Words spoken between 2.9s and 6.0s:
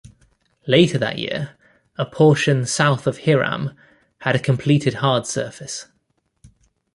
of Hiram had a completed hard surface.